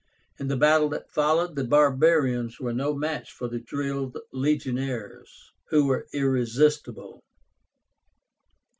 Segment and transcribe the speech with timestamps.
[0.39, 5.85] In the battle that followed, the barbarians were no match for the drilled legionaries, who
[5.85, 7.23] were irresistible.